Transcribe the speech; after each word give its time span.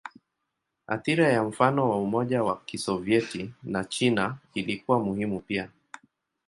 Athira 0.87 1.27
ya 1.31 1.43
mfano 1.43 1.89
wa 1.89 1.97
Umoja 1.97 2.43
wa 2.43 2.57
Kisovyeti 2.65 3.51
na 3.63 3.83
China 3.83 4.37
ilikuwa 4.53 4.99
muhimu 4.99 5.39
pia. 5.39 5.69